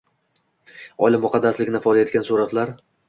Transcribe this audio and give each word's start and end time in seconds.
Oila 1.07 1.19
muqaddasligini 1.25 1.79
ifoda 1.83 2.03
etgan 2.07 2.27
suratlar 2.31 2.73